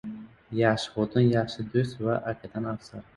•Yaxshi 0.59 0.93
xotin 0.93 1.29
yaxshi 1.33 1.65
do‘st 1.75 2.01
va 2.07 2.17
akadan 2.33 2.67
afzal. 2.73 3.05